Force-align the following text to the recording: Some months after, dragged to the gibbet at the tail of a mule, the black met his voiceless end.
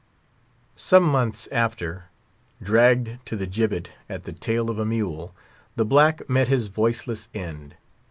Some 0.75 1.03
months 1.03 1.47
after, 1.51 2.05
dragged 2.59 3.23
to 3.27 3.35
the 3.35 3.45
gibbet 3.45 3.91
at 4.09 4.23
the 4.23 4.33
tail 4.33 4.71
of 4.71 4.79
a 4.79 4.83
mule, 4.85 5.35
the 5.75 5.85
black 5.85 6.27
met 6.27 6.47
his 6.47 6.69
voiceless 6.69 7.29
end. 7.35 7.75